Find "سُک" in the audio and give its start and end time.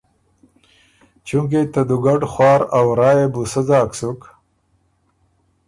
3.99-4.21